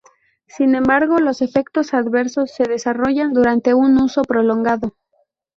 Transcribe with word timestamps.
Sin 0.47 0.73
embargo, 0.73 1.19
los 1.19 1.43
efectos 1.43 1.93
adversos 1.93 2.49
se 2.49 2.63
desarrollarán 2.63 3.33
durante 3.33 3.75
un 3.75 3.99
uso 3.99 4.23
prolongado 4.23 4.95